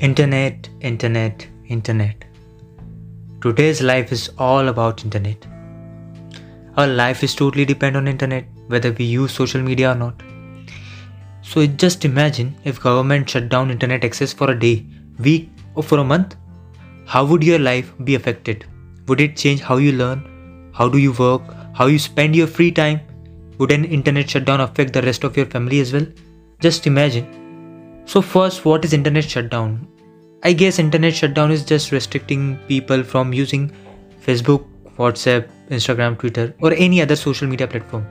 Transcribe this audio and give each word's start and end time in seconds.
Internet, 0.00 0.68
internet, 0.80 1.44
internet. 1.66 2.24
Today's 3.40 3.82
life 3.82 4.12
is 4.12 4.30
all 4.38 4.68
about 4.68 5.02
internet. 5.02 5.44
Our 6.76 6.86
life 6.86 7.24
is 7.24 7.34
totally 7.34 7.64
dependent 7.64 8.06
on 8.06 8.06
internet, 8.06 8.44
whether 8.68 8.92
we 8.92 9.06
use 9.06 9.32
social 9.32 9.60
media 9.60 9.90
or 9.90 9.96
not. 9.96 10.22
So 11.42 11.66
just 11.66 12.04
imagine 12.04 12.54
if 12.62 12.80
government 12.80 13.28
shut 13.28 13.48
down 13.48 13.72
internet 13.72 14.04
access 14.04 14.32
for 14.32 14.52
a 14.52 14.58
day, 14.58 14.86
week, 15.18 15.50
or 15.74 15.82
for 15.82 15.98
a 15.98 16.04
month. 16.04 16.36
How 17.04 17.24
would 17.24 17.42
your 17.42 17.58
life 17.58 17.92
be 18.04 18.14
affected? 18.14 18.66
Would 19.08 19.20
it 19.20 19.36
change 19.36 19.60
how 19.62 19.78
you 19.78 19.90
learn? 19.90 20.70
How 20.72 20.88
do 20.88 20.98
you 20.98 21.10
work? 21.10 21.42
How 21.74 21.86
you 21.86 21.98
spend 21.98 22.36
your 22.36 22.46
free 22.46 22.70
time? 22.70 23.00
Would 23.58 23.72
an 23.72 23.84
internet 23.84 24.30
shutdown 24.30 24.60
affect 24.60 24.92
the 24.92 25.02
rest 25.02 25.24
of 25.24 25.36
your 25.36 25.46
family 25.46 25.80
as 25.80 25.92
well? 25.92 26.06
Just 26.60 26.86
imagine 26.86 27.37
so 28.08 28.22
first, 28.22 28.64
what 28.64 28.86
is 28.86 28.94
internet 28.94 29.24
shutdown? 29.24 29.86
I 30.42 30.54
guess 30.54 30.78
internet 30.78 31.14
shutdown 31.14 31.50
is 31.50 31.62
just 31.62 31.92
restricting 31.92 32.58
people 32.66 33.02
from 33.02 33.34
using 33.34 33.70
Facebook, 34.26 34.64
WhatsApp, 34.96 35.46
Instagram, 35.68 36.18
Twitter, 36.18 36.54
or 36.62 36.72
any 36.72 37.02
other 37.02 37.16
social 37.16 37.46
media 37.46 37.68
platform. 37.68 38.06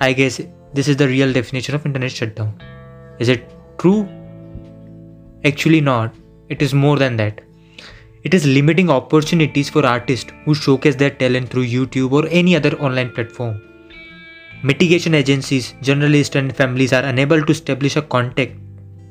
I 0.00 0.14
guess 0.14 0.40
this 0.72 0.88
is 0.88 0.96
the 0.96 1.06
real 1.06 1.34
definition 1.34 1.74
of 1.74 1.84
internet 1.84 2.12
shutdown. 2.12 2.58
Is 3.18 3.28
it 3.28 3.50
true? 3.76 4.08
Actually, 5.44 5.82
not. 5.82 6.14
It 6.48 6.62
is 6.62 6.72
more 6.72 6.96
than 6.96 7.18
that. 7.18 7.42
It 8.24 8.32
is 8.32 8.46
limiting 8.46 8.88
opportunities 8.88 9.68
for 9.68 9.84
artists 9.84 10.32
who 10.46 10.54
showcase 10.54 10.96
their 10.96 11.10
talent 11.10 11.50
through 11.50 11.66
YouTube 11.66 12.12
or 12.12 12.26
any 12.28 12.56
other 12.56 12.74
online 12.80 13.12
platform. 13.12 13.60
Mitigation 14.62 15.12
agencies, 15.12 15.74
journalists, 15.82 16.36
and 16.36 16.56
families 16.56 16.94
are 16.94 17.02
unable 17.02 17.44
to 17.44 17.52
establish 17.52 17.96
a 17.96 18.02
contact 18.02 18.52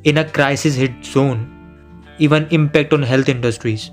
in 0.04 0.18
a 0.18 0.30
crisis 0.30 0.76
hit 0.76 0.92
zone, 1.04 1.48
even 2.18 2.48
impact 2.52 2.94
on 2.94 3.02
health 3.02 3.30
industries. 3.30 3.92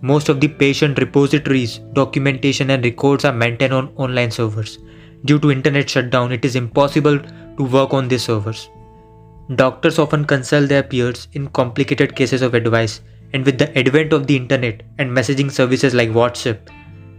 Most 0.00 0.28
of 0.28 0.40
the 0.40 0.48
patient 0.48 0.98
repositories, 0.98 1.78
documentation 1.94 2.70
and 2.70 2.84
records 2.84 3.24
are 3.24 3.32
maintained 3.32 3.72
on 3.72 3.92
online 3.96 4.30
servers. 4.30 4.78
Due 5.24 5.38
to 5.38 5.50
internet 5.50 5.88
shutdown, 5.88 6.32
it 6.32 6.44
is 6.44 6.56
impossible 6.56 7.18
to 7.18 7.62
work 7.64 7.94
on 7.94 8.08
these 8.08 8.24
servers. 8.24 8.68
Doctors 9.54 9.98
often 9.98 10.24
consult 10.24 10.68
their 10.68 10.82
peers 10.82 11.28
in 11.32 11.48
complicated 11.48 12.14
cases 12.16 12.42
of 12.42 12.54
advice, 12.54 13.00
and 13.32 13.44
with 13.44 13.58
the 13.58 13.76
advent 13.78 14.12
of 14.12 14.26
the 14.26 14.36
internet 14.36 14.82
and 14.98 15.10
messaging 15.10 15.50
services 15.50 15.94
like 15.94 16.10
WhatsApp, 16.10 16.68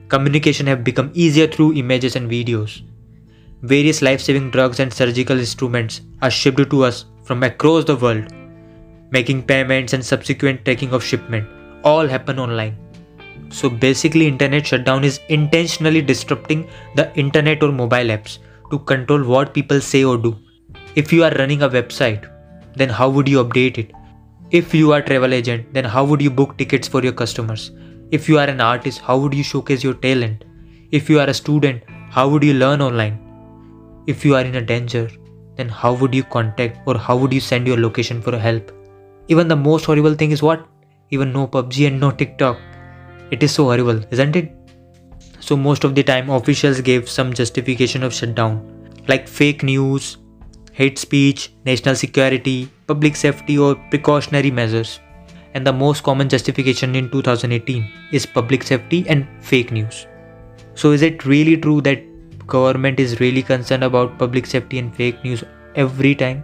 communication 0.07 0.67
have 0.67 0.83
become 0.83 1.11
easier 1.13 1.47
through 1.47 1.73
images 1.73 2.16
and 2.16 2.30
videos. 2.30 2.81
Various 3.63 4.02
life-saving 4.02 4.52
drugs 4.52 4.80
and 4.80 4.94
surgical 4.94 5.39
instruments 5.39 6.02
are 6.22 6.31
shipped 6.31 6.69
to 6.69 6.83
us 6.83 7.05
from 7.26 7.44
across 7.44 7.86
the 7.86 7.95
world. 7.95 8.34
Making 9.12 9.44
payments 9.44 9.94
and 9.94 10.06
subsequent 10.06 10.64
tracking 10.66 10.94
of 10.94 11.04
shipment 11.04 11.48
all 11.84 12.08
happen 12.08 12.40
online. 12.40 12.78
So 13.50 13.70
basically 13.70 14.28
internet 14.28 14.68
shutdown 14.68 15.04
is 15.04 15.20
intentionally 15.30 16.02
disrupting 16.02 16.68
the 16.96 17.14
internet 17.16 17.64
or 17.64 17.72
mobile 17.72 18.12
apps 18.18 18.40
to 18.72 18.80
control 18.80 19.23
what 19.23 19.53
people 19.53 19.81
say 19.81 20.03
or 20.03 20.18
do. 20.18 20.36
If 20.96 21.14
you 21.14 21.23
are 21.23 21.31
running 21.31 21.62
a 21.62 21.70
website, 21.70 22.30
then 22.76 22.90
how 22.90 23.09
would 23.09 23.28
you 23.28 23.44
update 23.44 23.78
it? 23.78 23.92
If 24.52 24.73
you 24.73 24.92
are 24.94 25.00
a 25.00 25.06
travel 25.06 25.34
agent, 25.34 25.73
then 25.73 25.86
how 25.86 26.03
would 26.06 26.22
you 26.22 26.30
book 26.30 26.58
tickets 26.58 26.88
for 26.88 27.03
your 27.03 27.14
customers? 27.14 27.72
If 28.12 28.30
you 28.30 28.38
are 28.40 28.48
an 28.48 28.62
artist, 28.62 29.00
how 29.02 29.18
would 29.18 29.34
you 29.34 29.44
showcase 29.44 29.84
your 29.84 29.96
talent? 29.96 30.44
If 30.92 31.09
you 31.09 31.20
are 31.20 31.28
a 31.28 31.34
student, 31.34 31.84
how 32.09 32.28
would 32.30 32.44
you 32.44 32.53
learn 32.53 32.81
online? 32.81 33.20
If 34.08 34.23
you 34.23 34.36
are 34.36 34.42
in 34.42 34.56
a 34.56 34.62
danger, 34.62 35.09
then 35.56 35.70
how 35.70 35.94
would 35.94 36.14
you 36.14 36.23
contact 36.23 36.80
or 36.86 36.98
how 36.98 37.16
would 37.17 37.34
you 37.34 37.39
send 37.39 37.67
your 37.67 37.78
location 37.78 38.22
for 38.22 38.38
help? 38.38 38.72
Even 39.28 39.48
the 39.48 39.56
most 39.56 39.86
horrible 39.86 40.14
thing 40.14 40.31
is 40.31 40.44
what? 40.44 40.67
Even 41.09 41.31
no 41.34 41.47
PUBG 41.47 41.88
and 41.88 42.00
no 42.00 42.12
TikTok. 42.12 42.59
It 43.31 43.41
is 43.41 43.52
so 43.52 43.66
horrible, 43.66 44.02
isn't 44.12 44.35
it? 44.35 44.52
So 45.40 45.56
most 45.56 45.84
of 45.84 45.96
the 45.96 46.03
time 46.03 46.29
officials 46.29 46.81
gave 46.81 47.09
some 47.09 47.34
justification 47.34 48.03
of 48.03 48.13
shutdown 48.13 48.72
like 49.07 49.28
fake 49.28 49.63
news, 49.63 50.18
hate 50.72 50.97
speech, 50.97 51.53
national 51.66 51.96
security, 51.96 52.69
public 52.88 53.16
safety 53.16 53.58
or 53.58 53.75
precautionary 53.90 54.52
measures. 54.52 55.00
And 55.53 55.66
the 55.66 55.72
most 55.72 56.03
common 56.03 56.28
justification 56.28 56.96
in 56.96 57.09
2018 57.09 57.90
is 58.12 58.25
public 58.25 58.63
safety 58.63 59.06
and 59.08 59.28
fake 59.41 59.72
news. 59.72 60.08
So 60.74 60.91
is 60.91 61.02
it 61.02 61.25
really 61.25 61.56
true 61.56 61.79
that 61.81 62.03
government 62.46 63.00
is 63.00 63.19
really 63.19 63.41
concerned 63.41 63.84
about 63.84 64.18
public 64.18 64.46
safety 64.46 64.79
and 64.79 64.94
fake 64.94 65.24
news 65.24 65.44
every 65.75 66.13
time 66.16 66.44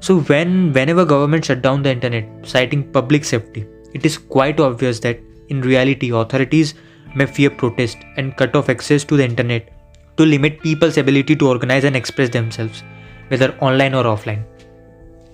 so 0.00 0.20
when 0.30 0.72
whenever 0.72 1.04
government 1.04 1.44
shut 1.44 1.62
down 1.62 1.82
the 1.82 1.90
internet 1.90 2.28
citing 2.52 2.82
public 2.92 3.24
safety 3.24 3.66
it 3.94 4.04
is 4.04 4.18
quite 4.18 4.60
obvious 4.60 5.00
that 5.00 5.18
in 5.48 5.60
reality 5.60 6.10
authorities 6.10 6.74
may 7.14 7.26
fear 7.26 7.50
protest 7.50 7.98
and 8.16 8.36
cut 8.36 8.54
off 8.54 8.68
access 8.68 9.04
to 9.04 9.16
the 9.16 9.24
internet 9.24 9.72
to 10.16 10.24
limit 10.24 10.60
people's 10.60 10.98
ability 10.98 11.34
to 11.34 11.48
organize 11.48 11.84
and 11.84 11.96
express 11.96 12.28
themselves 12.28 12.82
whether 13.28 13.50
online 13.60 13.94
or 13.94 14.04
offline 14.04 14.44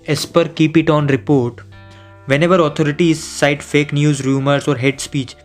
as 0.07 0.25
per 0.25 0.47
keep 0.47 0.77
it 0.77 0.89
on 0.89 1.07
report 1.07 1.61
whenever 2.27 2.59
authorities 2.61 3.23
cite 3.23 3.61
fake 3.61 3.93
news 3.93 4.25
rumors 4.25 4.67
or 4.67 4.75
hate 4.75 4.99
speech 4.99 5.35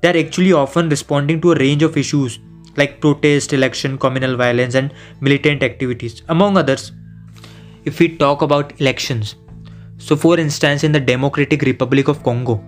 they 0.00 0.10
are 0.10 0.24
actually 0.24 0.52
often 0.52 0.88
responding 0.88 1.40
to 1.40 1.52
a 1.52 1.58
range 1.58 1.82
of 1.82 1.96
issues 1.96 2.38
like 2.76 3.00
protest, 3.00 3.52
election, 3.52 3.98
communal 3.98 4.36
violence, 4.36 4.74
and 4.74 4.92
militant 5.20 5.62
activities, 5.62 6.22
among 6.28 6.56
others. 6.56 6.92
If 7.88 8.00
we 8.00 8.16
talk 8.16 8.42
about 8.42 8.80
elections, 8.80 9.36
so 9.98 10.16
for 10.16 10.40
instance, 10.40 10.82
in 10.82 10.90
the 10.90 10.98
Democratic 10.98 11.62
Republic 11.62 12.08
of 12.08 12.20
Congo, 12.24 12.60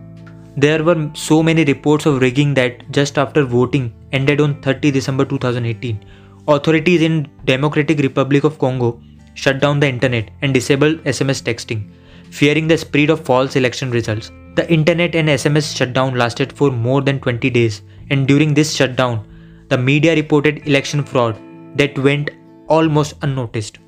there 0.56 0.84
were 0.84 1.10
so 1.12 1.42
many 1.42 1.64
reports 1.64 2.06
of 2.06 2.20
rigging 2.20 2.54
that 2.54 2.88
just 2.92 3.18
after 3.18 3.42
voting 3.42 3.92
ended 4.12 4.40
on 4.40 4.62
30 4.62 4.92
December 4.92 5.24
2018, 5.24 6.04
authorities 6.46 7.02
in 7.02 7.26
Democratic 7.46 7.98
Republic 7.98 8.44
of 8.44 8.60
Congo 8.60 9.02
shut 9.34 9.58
down 9.58 9.80
the 9.80 9.88
internet 9.88 10.30
and 10.42 10.54
disabled 10.54 10.98
SMS 10.98 11.42
texting, 11.42 11.90
fearing 12.30 12.68
the 12.68 12.78
spread 12.78 13.10
of 13.10 13.24
false 13.24 13.56
election 13.56 13.90
results. 13.90 14.30
The 14.54 14.72
internet 14.72 15.16
and 15.16 15.28
SMS 15.28 15.76
shutdown 15.76 16.14
lasted 16.14 16.52
for 16.52 16.70
more 16.70 17.02
than 17.02 17.18
20 17.18 17.50
days, 17.50 17.82
and 18.10 18.28
during 18.28 18.54
this 18.54 18.72
shutdown, 18.72 19.26
the 19.68 19.78
media 19.78 20.14
reported 20.14 20.64
election 20.68 21.02
fraud 21.02 21.36
that 21.74 21.98
went 21.98 22.30
almost 22.68 23.14
unnoticed. 23.22 23.80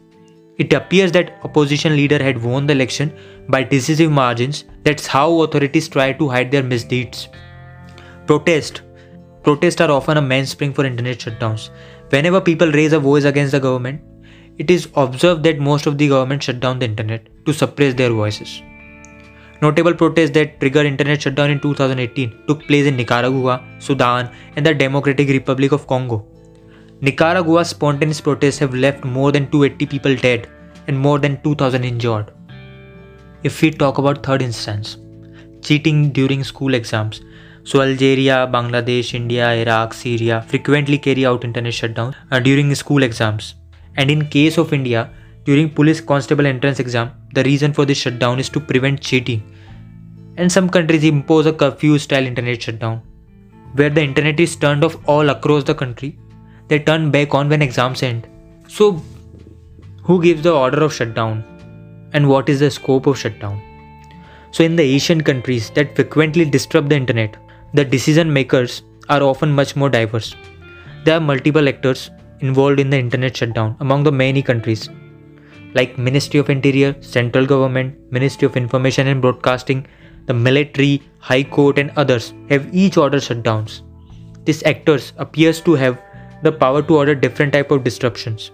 It 0.62 0.74
appears 0.74 1.12
that 1.12 1.32
opposition 1.42 1.96
leader 1.96 2.22
had 2.22 2.42
won 2.42 2.66
the 2.66 2.74
election 2.74 3.12
by 3.48 3.62
decisive 3.62 4.10
margins. 4.10 4.64
That's 4.84 5.06
how 5.06 5.40
authorities 5.40 5.88
try 5.88 6.12
to 6.12 6.28
hide 6.28 6.50
their 6.50 6.62
misdeeds. 6.62 7.28
Protest. 8.26 8.82
Protests 9.42 9.80
are 9.80 9.90
often 9.90 10.18
a 10.18 10.22
mainspring 10.22 10.74
for 10.74 10.84
internet 10.84 11.18
shutdowns. 11.18 11.70
Whenever 12.10 12.42
people 12.42 12.70
raise 12.72 12.92
a 12.92 13.00
voice 13.00 13.24
against 13.24 13.52
the 13.52 13.60
government, 13.60 14.02
it 14.58 14.70
is 14.70 14.88
observed 14.96 15.42
that 15.44 15.58
most 15.58 15.86
of 15.86 15.96
the 15.96 16.08
government 16.08 16.42
shut 16.42 16.60
down 16.60 16.78
the 16.78 16.84
internet 16.84 17.26
to 17.46 17.54
suppress 17.54 17.94
their 17.94 18.10
voices. 18.10 18.60
Notable 19.62 19.94
protests 19.94 20.32
that 20.32 20.60
triggered 20.60 20.84
internet 20.84 21.22
shutdown 21.22 21.50
in 21.50 21.60
2018 21.60 22.44
took 22.46 22.66
place 22.66 22.84
in 22.86 22.96
Nicaragua, 22.96 23.64
Sudan, 23.78 24.30
and 24.56 24.66
the 24.66 24.74
Democratic 24.74 25.28
Republic 25.28 25.72
of 25.72 25.86
Congo. 25.86 26.26
Nicaragua's 27.02 27.70
spontaneous 27.70 28.20
protests 28.20 28.58
have 28.58 28.74
left 28.74 29.04
more 29.04 29.32
than 29.32 29.50
280 29.50 29.86
people 29.86 30.14
dead 30.16 30.48
and 30.86 30.98
more 30.98 31.18
than 31.18 31.40
2000 31.42 31.82
injured. 31.82 32.30
If 33.42 33.62
we 33.62 33.70
talk 33.70 33.96
about 33.96 34.22
third 34.22 34.42
instance, 34.42 34.98
cheating 35.62 36.10
during 36.10 36.44
school 36.44 36.74
exams, 36.74 37.22
so 37.64 37.80
Algeria, 37.80 38.46
Bangladesh, 38.52 39.14
India, 39.14 39.50
Iraq, 39.50 39.94
Syria 39.94 40.44
frequently 40.46 40.98
carry 40.98 41.24
out 41.24 41.42
internet 41.42 41.72
shutdown 41.72 42.14
uh, 42.30 42.38
during 42.38 42.74
school 42.74 43.02
exams. 43.02 43.54
And 43.96 44.10
in 44.10 44.28
case 44.28 44.58
of 44.58 44.74
India, 44.74 45.10
during 45.44 45.70
police 45.70 46.02
constable 46.02 46.46
entrance 46.46 46.80
exam, 46.80 47.12
the 47.34 47.42
reason 47.44 47.72
for 47.72 47.86
this 47.86 47.98
shutdown 47.98 48.38
is 48.38 48.50
to 48.50 48.60
prevent 48.60 49.00
cheating. 49.00 49.42
And 50.36 50.52
some 50.52 50.68
countries 50.68 51.04
impose 51.04 51.46
a 51.46 51.52
curfew 51.52 51.98
style 51.98 52.26
internet 52.26 52.60
shutdown, 52.60 53.00
where 53.74 53.90
the 53.90 54.02
internet 54.02 54.38
is 54.38 54.54
turned 54.54 54.84
off 54.84 54.96
all 55.08 55.30
across 55.30 55.64
the 55.64 55.74
country. 55.74 56.18
They 56.70 56.78
turn 56.78 57.10
back 57.10 57.34
on 57.34 57.50
when 57.50 57.62
exams 57.62 58.02
end. 58.02 58.26
So, 58.68 59.02
who 60.04 60.22
gives 60.22 60.42
the 60.42 60.52
order 60.52 60.82
of 60.84 60.94
shutdown? 60.94 61.44
And 62.14 62.28
what 62.28 62.48
is 62.48 62.60
the 62.60 62.70
scope 62.70 63.06
of 63.06 63.18
shutdown? 63.18 63.60
So, 64.52 64.64
in 64.64 64.76
the 64.76 64.82
Asian 64.82 65.20
countries 65.22 65.68
that 65.70 65.94
frequently 65.96 66.44
disrupt 66.44 66.88
the 66.88 66.96
internet, 66.96 67.36
the 67.74 67.84
decision 67.84 68.32
makers 68.32 68.82
are 69.08 69.22
often 69.22 69.52
much 69.52 69.76
more 69.76 69.90
diverse. 69.90 70.34
There 71.04 71.16
are 71.18 71.20
multiple 71.20 71.68
actors 71.68 72.10
involved 72.40 72.80
in 72.80 72.88
the 72.88 72.98
internet 72.98 73.36
shutdown 73.36 73.76
among 73.80 74.04
the 74.04 74.12
many 74.12 74.42
countries 74.42 74.88
like 75.74 75.98
Ministry 75.98 76.40
of 76.40 76.50
Interior, 76.50 76.96
Central 77.00 77.46
Government, 77.46 77.96
Ministry 78.10 78.46
of 78.46 78.56
Information 78.56 79.06
and 79.06 79.20
Broadcasting, 79.20 79.86
the 80.26 80.34
military, 80.34 81.02
High 81.18 81.44
Court 81.44 81.78
and 81.78 81.92
others 81.96 82.34
have 82.48 82.72
each 82.74 82.96
ordered 82.96 83.22
shutdowns. 83.22 83.82
These 84.44 84.62
actors 84.64 85.12
appears 85.18 85.60
to 85.62 85.74
have 85.74 86.00
the 86.42 86.52
power 86.52 86.82
to 86.82 86.96
order 86.96 87.14
different 87.14 87.52
type 87.52 87.70
of 87.70 87.84
disruptions. 87.84 88.50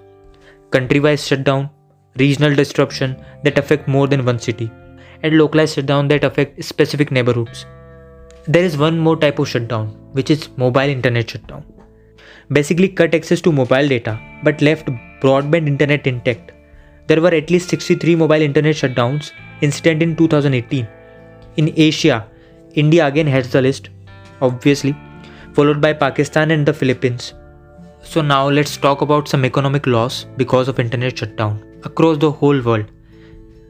Country-wise 0.71 1.27
shutdown, 1.27 1.71
regional 2.19 2.55
disruption 2.55 3.23
that 3.45 3.59
affect 3.59 3.89
more 3.89 4.07
than 4.07 4.25
one 4.25 4.39
city, 4.39 4.71
and 5.23 5.39
localized 5.39 5.75
shutdown 5.75 6.09
that 6.09 6.25
affect 6.25 6.63
specific 6.65 7.11
neighborhoods. 7.11 7.67
There 8.49 8.65
is 8.65 8.77
one 8.77 8.99
more 8.99 9.17
type 9.17 9.39
of 9.39 9.49
shutdown, 9.49 9.89
which 10.13 10.31
is 10.31 10.49
mobile 10.57 10.81
internet 10.81 11.31
shutdown. 11.31 11.65
Basically, 12.53 12.89
cut 12.89 13.15
access 13.15 13.41
to 13.41 13.53
mobile 13.53 13.89
data 13.89 14.21
but 14.45 14.63
left 14.63 14.89
broadband 15.21 15.67
internet 15.67 16.07
intact. 16.07 16.53
There 17.09 17.21
were 17.21 17.35
at 17.35 17.51
least 17.51 17.71
63 17.71 18.15
mobile 18.17 18.43
internet 18.43 18.77
shutdowns 18.77 19.33
incident 19.63 20.03
in 20.03 20.15
2018. 20.17 20.87
In 21.57 21.73
Asia, 21.77 22.29
India 22.75 23.07
again 23.07 23.27
heads 23.27 23.51
the 23.51 23.63
list, 23.63 23.91
obviously, 24.41 24.95
followed 25.55 25.81
by 25.81 25.93
Pakistan 25.93 26.51
and 26.51 26.67
the 26.67 26.73
Philippines. 26.73 27.35
So 28.09 28.23
now 28.23 28.49
let's 28.49 28.77
talk 28.77 29.01
about 29.03 29.27
some 29.27 29.45
economic 29.45 29.87
loss 29.87 30.27
because 30.37 30.69
of 30.69 30.79
internet 30.79 31.19
shutdown 31.19 31.63
across 31.83 32.19
the 32.19 32.31
whole 32.31 32.63
world. 32.63 32.87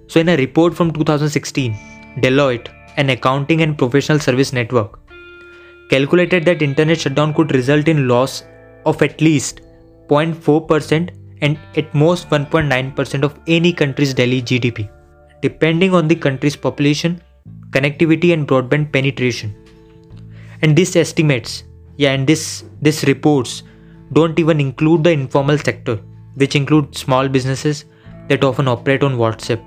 So 0.09 0.21
in 0.21 0.29
a 0.29 0.37
report 0.37 0.75
from 0.75 0.93
2016, 0.93 1.73
Deloitte, 2.19 2.69
an 2.99 3.09
accounting 3.11 3.63
and 3.63 3.79
professional 3.79 4.19
service 4.19 4.53
network, 4.53 5.01
calculated 5.89 6.45
that 6.45 6.61
internet 6.61 7.01
shutdown 7.01 7.33
could 7.33 7.55
result 7.55 7.89
in 7.89 8.09
loss 8.09 8.45
of 8.85 9.01
at 9.01 9.21
least 9.23 9.63
0.4% 10.09 11.11
and 11.41 11.59
at 11.77 11.95
most 11.95 12.29
1.9% 12.29 13.23
of 13.23 13.41
any 13.47 13.73
country's 13.73 14.13
daily 14.13 14.43
GDP, 14.43 14.89
depending 15.41 15.95
on 15.95 16.09
the 16.09 16.15
country's 16.15 16.57
population, 16.57 17.23
connectivity 17.71 18.35
and 18.35 18.47
broadband 18.47 18.93
penetration. 18.93 19.55
And 20.61 20.77
this 20.77 20.95
estimates, 20.95 21.65
yeah, 21.97 22.13
and 22.13 22.27
this 22.27 22.65
this 22.83 23.05
reports 23.05 23.63
don't 24.13 24.39
even 24.39 24.61
include 24.61 25.05
the 25.05 25.11
informal 25.11 25.59
sector, 25.59 26.01
which 26.35 26.55
includes 26.55 27.01
small 27.01 27.29
businesses 27.29 27.85
that 28.29 28.45
often 28.45 28.69
operate 28.69 29.03
on 29.03 29.17
WhatsApp 29.17 29.63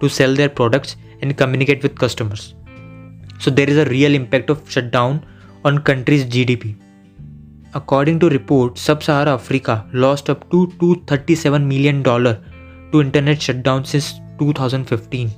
to 0.00 0.08
sell 0.08 0.34
their 0.34 0.48
products 0.48 0.96
and 1.20 1.36
communicate 1.36 1.82
with 1.82 1.98
customers. 1.98 2.54
So 3.38 3.50
there 3.50 3.68
is 3.68 3.76
a 3.76 3.84
real 3.86 4.14
impact 4.14 4.50
of 4.50 4.70
shutdown 4.70 5.26
on 5.64 5.82
country's 5.82 6.24
GDP. 6.24 6.76
According 7.74 8.20
to 8.20 8.28
report, 8.28 8.78
Sub-Sahara 8.78 9.32
Africa 9.34 9.86
lost 9.92 10.28
up 10.28 10.50
to 10.50 10.66
237 10.78 11.66
million 11.66 12.02
dollar 12.02 12.40
to 12.92 13.00
internet 13.00 13.40
shutdown 13.40 13.84
since 13.84 14.20
2015. 14.38 15.30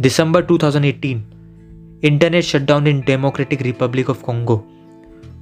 December 0.00 0.42
2018, 0.42 2.00
internet 2.02 2.44
shutdown 2.44 2.86
in 2.86 3.04
Democratic 3.04 3.60
Republic 3.60 4.08
of 4.08 4.22
Congo 4.22 4.64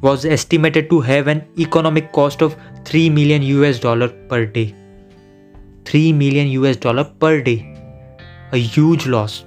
was 0.01 0.25
estimated 0.25 0.91
to 0.91 1.01
have 1.01 1.29
an 1.29 1.43
economic 1.59 2.13
cost 2.13 2.43
of 2.43 2.57
3 2.85 3.11
million 3.11 3.43
US 3.43 3.79
dollar 3.79 4.09
per 4.09 4.45
day. 4.47 4.75
3 5.85 6.13
million 6.13 6.49
US 6.61 6.77
dollar 6.77 7.05
per 7.05 7.41
day. 7.41 7.59
A 8.53 8.59
huge 8.59 9.07
loss. 9.07 9.45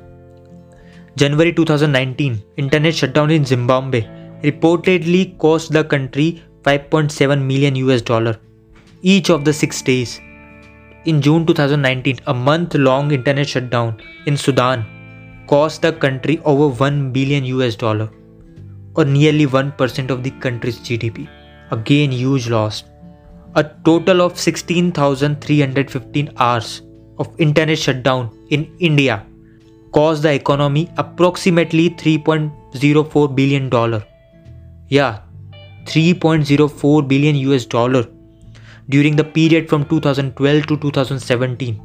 January 1.15 1.53
2019, 1.53 2.43
internet 2.57 2.93
shutdown 2.93 3.31
in 3.31 3.45
Zimbabwe 3.45 4.05
reportedly 4.43 5.37
cost 5.39 5.71
the 5.71 5.83
country 5.83 6.43
5.7 6.63 7.41
million 7.41 7.75
US 7.75 8.01
dollar 8.01 8.37
each 9.01 9.29
of 9.29 9.45
the 9.45 9.53
6 9.53 9.81
days. 9.81 10.19
In 11.05 11.21
June 11.21 11.45
2019, 11.45 12.19
a 12.27 12.33
month 12.33 12.75
long 12.75 13.11
internet 13.11 13.47
shutdown 13.47 14.01
in 14.25 14.35
Sudan 14.35 14.85
cost 15.47 15.81
the 15.81 15.93
country 15.93 16.41
over 16.43 16.67
1 16.67 17.11
billion 17.11 17.45
US 17.45 17.75
dollar 17.75 18.09
or 18.97 19.05
nearly 19.05 19.45
1% 19.45 20.09
of 20.09 20.23
the 20.23 20.31
country's 20.31 20.79
GDP. 20.79 21.29
Again, 21.71 22.11
huge 22.11 22.49
loss. 22.49 22.83
A 23.55 23.63
total 23.85 24.21
of 24.21 24.37
16,315 24.37 26.31
hours 26.37 26.81
of 27.19 27.33
internet 27.37 27.77
shutdown 27.77 28.29
in 28.49 28.75
India 28.79 29.25
cost 29.93 30.21
the 30.23 30.33
economy 30.33 30.89
approximately 30.97 31.89
3.04 31.91 33.35
billion 33.35 33.69
dollar. 33.69 34.03
Yeah, 34.89 35.21
3.04 35.85 37.07
billion 37.07 37.35
US 37.47 37.65
dollar 37.65 38.05
during 38.89 39.15
the 39.15 39.23
period 39.23 39.69
from 39.69 39.85
2012 39.85 40.67
to 40.67 40.77
2017. 40.77 41.81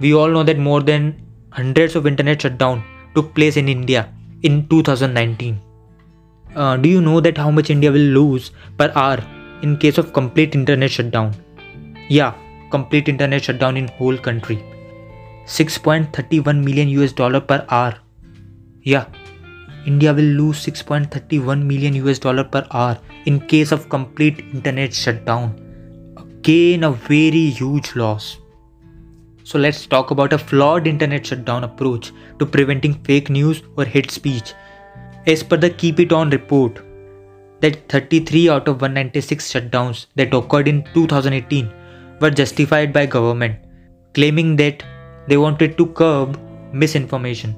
We 0.00 0.14
all 0.14 0.28
know 0.28 0.42
that 0.42 0.58
more 0.58 0.82
than 0.82 1.22
hundreds 1.50 1.96
of 1.96 2.06
internet 2.06 2.42
shutdown 2.42 2.84
took 3.14 3.34
place 3.34 3.56
in 3.56 3.68
India 3.68 4.12
in 4.42 4.68
2019. 4.68 5.60
Uh, 6.54 6.76
do 6.76 6.88
you 6.88 7.00
know 7.00 7.20
that 7.20 7.38
how 7.38 7.50
much 7.50 7.70
India 7.70 7.92
will 7.92 8.10
lose 8.18 8.50
per 8.76 8.90
hour 8.96 9.18
in 9.62 9.76
case 9.76 9.98
of 9.98 10.12
complete 10.12 10.54
internet 10.54 10.90
shutdown? 10.90 11.32
Yeah, 12.08 12.34
complete 12.70 13.08
internet 13.08 13.44
shutdown 13.44 13.76
in 13.76 13.86
whole 13.88 14.18
country. 14.18 14.62
6.31 15.46 16.64
million 16.64 16.88
US 16.88 17.12
dollar 17.12 17.40
per 17.40 17.64
hour. 17.70 17.94
Yeah, 18.82 19.06
India 19.86 20.12
will 20.12 20.24
lose 20.24 20.66
6.31 20.66 21.62
million 21.62 21.94
US 22.06 22.18
dollar 22.18 22.44
per 22.44 22.66
hour 22.72 22.98
in 23.26 23.40
case 23.46 23.70
of 23.70 23.88
complete 23.88 24.40
internet 24.52 24.92
shutdown. 24.92 25.54
Again, 26.16 26.84
a 26.84 26.90
very 26.90 27.50
huge 27.50 27.94
loss. 27.94 28.38
So 29.44 29.58
let's 29.58 29.86
talk 29.86 30.10
about 30.10 30.32
a 30.32 30.38
flawed 30.38 30.86
internet 30.86 31.26
shutdown 31.26 31.64
approach 31.64 32.12
to 32.38 32.46
preventing 32.46 32.94
fake 33.04 33.30
news 33.30 33.62
or 33.76 33.84
hate 33.84 34.10
speech 34.10 34.52
as 35.26 35.42
per 35.42 35.56
the 35.56 35.70
Keep 35.70 36.00
It 36.00 36.12
On 36.12 36.30
report, 36.30 36.80
that 37.60 37.88
33 37.88 38.48
out 38.48 38.68
of 38.68 38.80
196 38.80 39.52
shutdowns 39.52 40.06
that 40.16 40.32
occurred 40.32 40.68
in 40.68 40.82
2018 40.94 41.70
were 42.20 42.30
justified 42.30 42.92
by 42.92 43.06
government, 43.06 43.56
claiming 44.14 44.56
that 44.56 44.82
they 45.28 45.36
wanted 45.36 45.76
to 45.76 45.86
curb 45.88 46.38
misinformation. 46.72 47.54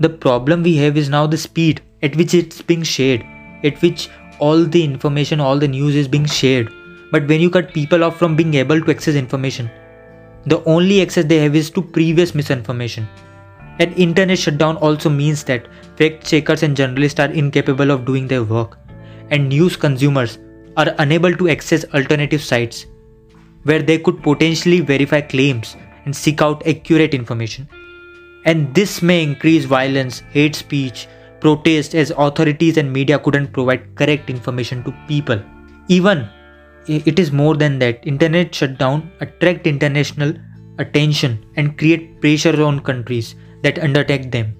The 0.00 0.10
problem 0.10 0.62
we 0.62 0.76
have 0.76 0.96
is 0.96 1.08
now 1.08 1.26
the 1.26 1.38
speed 1.38 1.80
at 2.02 2.14
which 2.16 2.34
it's 2.34 2.60
being 2.60 2.82
shared, 2.82 3.24
at 3.64 3.80
which 3.80 4.08
all 4.38 4.64
the 4.64 4.84
information, 4.84 5.40
all 5.40 5.58
the 5.58 5.68
news 5.68 5.94
is 5.94 6.06
being 6.06 6.26
shared. 6.26 6.70
But 7.10 7.26
when 7.26 7.40
you 7.40 7.48
cut 7.48 7.72
people 7.72 8.04
off 8.04 8.18
from 8.18 8.36
being 8.36 8.54
able 8.54 8.80
to 8.80 8.90
access 8.90 9.14
information, 9.14 9.70
the 10.44 10.62
only 10.64 11.00
access 11.00 11.24
they 11.24 11.38
have 11.38 11.56
is 11.56 11.70
to 11.70 11.82
previous 11.82 12.34
misinformation. 12.34 13.08
An 13.78 13.92
internet 13.92 14.38
shutdown 14.38 14.76
also 14.78 15.10
means 15.10 15.44
that 15.44 15.68
fact 15.96 16.26
checkers 16.26 16.62
and 16.62 16.76
journalists 16.76 17.20
are 17.20 17.30
incapable 17.30 17.90
of 17.90 18.06
doing 18.06 18.26
their 18.26 18.42
work, 18.42 18.78
and 19.30 19.48
news 19.48 19.76
consumers 19.76 20.38
are 20.76 20.94
unable 20.98 21.34
to 21.36 21.48
access 21.48 21.84
alternative 21.94 22.42
sites 22.42 22.86
where 23.64 23.82
they 23.82 23.98
could 23.98 24.22
potentially 24.22 24.80
verify 24.80 25.20
claims 25.20 25.76
and 26.04 26.16
seek 26.16 26.40
out 26.40 26.66
accurate 26.66 27.12
information. 27.12 27.68
And 28.44 28.72
this 28.74 29.02
may 29.02 29.22
increase 29.22 29.64
violence, 29.64 30.20
hate 30.30 30.54
speech, 30.54 31.08
protest 31.40 31.94
as 31.94 32.12
authorities 32.16 32.76
and 32.76 32.92
media 32.92 33.18
couldn't 33.18 33.52
provide 33.52 33.94
correct 33.94 34.30
information 34.30 34.84
to 34.84 34.94
people. 35.08 35.42
Even 35.88 36.28
it 36.86 37.18
is 37.18 37.32
more 37.32 37.56
than 37.56 37.78
that, 37.80 38.06
internet 38.06 38.54
shutdown 38.54 39.10
attract 39.20 39.66
international 39.66 40.32
attention 40.78 41.44
and 41.56 41.76
create 41.76 42.20
pressure 42.20 42.62
on 42.62 42.80
countries 42.80 43.34
that 43.62 43.78
undertake 43.78 44.30
them, 44.30 44.54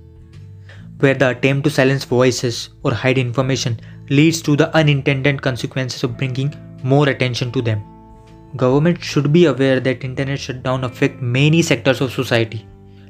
where 1.00 1.14
the 1.14 1.30
attempt 1.30 1.64
to 1.64 1.70
silence 1.70 2.04
voices 2.04 2.70
or 2.82 2.92
hide 2.92 3.18
information 3.18 3.78
leads 4.08 4.40
to 4.42 4.56
the 4.56 4.74
unintended 4.74 5.42
consequences 5.42 6.04
of 6.04 6.16
bringing 6.16 6.54
more 6.82 7.08
attention 7.08 7.50
to 7.52 7.62
them. 7.62 7.82
Government 8.56 9.02
should 9.02 9.32
be 9.32 9.46
aware 9.46 9.80
that 9.80 10.04
internet 10.04 10.38
shutdown 10.38 10.84
affect 10.84 11.20
many 11.20 11.60
sectors 11.62 12.00
of 12.00 12.12
society. 12.12 12.66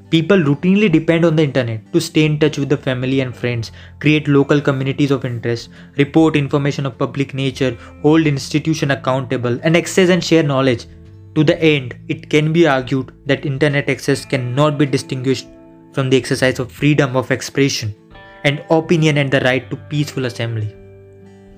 People 0.08 0.38
routinely 0.38 0.90
depend 0.90 1.24
on 1.24 1.36
the 1.36 1.42
internet 1.42 1.92
to 1.92 2.00
stay 2.00 2.24
in 2.24 2.38
touch 2.38 2.58
with 2.58 2.68
the 2.68 2.76
family 2.76 3.20
and 3.20 3.36
friends, 3.36 3.72
create 4.00 4.28
local 4.28 4.60
communities 4.60 5.10
of 5.10 5.24
interest, 5.24 5.68
report 5.96 6.36
information 6.36 6.86
of 6.86 6.96
public 6.96 7.34
nature, 7.34 7.76
hold 8.02 8.26
institution 8.26 8.92
accountable, 8.92 9.58
and 9.62 9.76
access 9.76 10.08
and 10.08 10.22
share 10.22 10.44
knowledge. 10.44 10.86
To 11.34 11.44
the 11.44 11.60
end, 11.60 11.96
it 12.08 12.30
can 12.30 12.52
be 12.52 12.66
argued 12.66 13.12
that 13.26 13.44
internet 13.44 13.90
access 13.90 14.24
cannot 14.24 14.78
be 14.78 14.86
distinguished 14.86 15.48
from 15.96 16.10
the 16.10 16.18
exercise 16.22 16.58
of 16.62 16.70
freedom 16.80 17.16
of 17.20 17.30
expression 17.36 17.94
and 18.44 18.62
opinion 18.78 19.18
and 19.22 19.30
the 19.30 19.40
right 19.40 19.68
to 19.70 19.76
peaceful 19.92 20.26
assembly. 20.30 20.68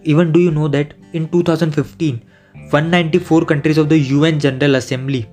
Even 0.05 0.33
do 0.33 0.41
you 0.41 0.53
know 0.59 0.69
that 0.69 0.95
in 1.13 1.29
2015, 1.29 2.23
194 2.71 3.45
countries 3.45 3.79
of 3.79 3.89
the 3.89 3.99
UN 3.99 4.39
General 4.39 4.77
Assembly, 4.77 5.29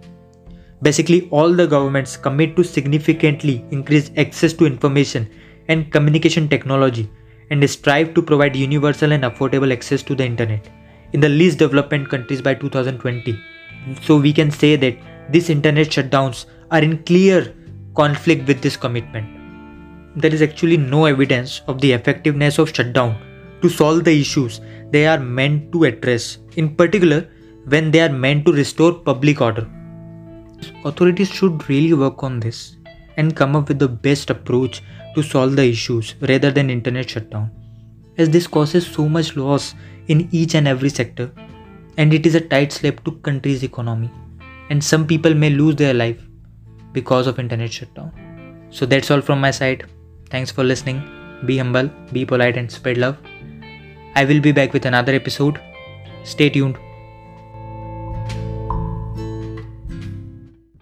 basically 0.82 1.30
all 1.30 1.54
the 1.54 1.68
governments 1.68 2.18
commit 2.18 2.56
to 2.56 2.64
significantly 2.64 3.64
increase 3.72 4.10
access 4.18 4.54
to 4.54 4.66
information 4.66 5.30
and 5.68 5.92
communication 5.92 6.48
technology 6.48 7.10
and 7.52 7.70
strive 7.70 8.14
to 8.16 8.24
provide 8.24 8.56
universal 8.56 9.12
and 9.12 9.24
affordable 9.24 9.72
access 9.72 10.02
to 10.02 10.16
the 10.16 10.26
internet 10.26 10.68
in 11.14 11.20
the 11.20 11.30
least 11.30 11.60
developed 11.60 12.10
countries 12.10 12.42
by 12.42 12.56
2020. 12.56 13.40
So 14.02 14.18
we 14.18 14.34
can 14.34 14.50
say 14.50 14.76
that 14.78 14.98
these 15.30 15.52
internet 15.52 15.88
shutdowns 15.88 16.46
are 16.72 16.82
in 16.82 17.04
clear 17.04 17.54
conflict 17.96 18.48
with 18.48 18.62
this 18.62 18.78
commitment. 18.78 19.28
There 20.16 20.34
is 20.34 20.42
actually 20.42 20.78
no 20.78 21.06
evidence 21.06 21.62
of 21.68 21.82
the 21.82 21.92
effectiveness 21.92 22.60
of 22.60 22.74
shutdown 22.76 23.18
to 23.62 23.70
solve 23.70 24.04
the 24.04 24.20
issues 24.20 24.62
they 24.92 25.08
are 25.08 25.20
meant 25.20 25.72
to 25.74 25.86
address, 25.86 26.38
in 26.56 26.76
particular 26.76 27.28
when 27.66 27.92
they 27.92 28.02
are 28.02 28.10
meant 28.10 28.46
to 28.46 28.54
restore 28.54 28.94
public 28.94 29.42
order. 29.42 29.68
Authorities 30.86 31.30
should 31.30 31.68
really 31.70 31.94
work 31.94 32.24
on 32.24 32.40
this. 32.40 32.76
and 33.18 33.36
come 33.36 33.56
up 33.56 33.70
with 33.70 33.80
the 33.80 33.88
best 33.88 34.30
approach 34.30 34.82
to 35.16 35.24
solve 35.24 35.56
the 35.56 35.66
issues 35.66 36.16
rather 36.22 36.52
than 36.52 36.70
internet 36.70 37.10
shutdown 37.10 37.50
as 38.18 38.30
this 38.30 38.48
causes 38.48 38.88
so 38.88 39.08
much 39.10 39.36
loss 39.36 39.74
in 40.08 40.28
each 40.32 40.56
and 40.56 40.68
every 40.68 40.90
sector 40.90 41.32
and 41.98 42.14
it 42.14 42.26
is 42.26 42.36
a 42.36 42.42
tight 42.42 42.72
slap 42.72 43.04
to 43.04 43.12
country's 43.28 43.64
economy 43.64 44.12
and 44.70 44.84
some 44.84 45.08
people 45.08 45.34
may 45.34 45.50
lose 45.50 45.76
their 45.76 45.94
life 45.94 46.25
because 46.96 47.28
of 47.28 47.44
internet 47.44 47.72
shutdown. 47.72 48.12
So 48.72 48.86
that's 48.86 49.12
all 49.12 49.22
from 49.22 49.40
my 49.40 49.52
side. 49.52 49.86
Thanks 50.32 50.52
for 50.52 50.64
listening. 50.64 51.04
Be 51.46 51.58
humble 51.58 51.90
be 52.14 52.26
polite 52.26 52.58
and 52.58 52.72
spread 52.72 52.98
love. 52.98 53.18
I 54.16 54.26
will 54.26 54.42
be 54.42 54.52
back 54.52 54.74
with 54.74 54.86
another 54.86 55.14
episode. 55.14 55.62
Stay 56.24 56.50
tuned 56.50 56.78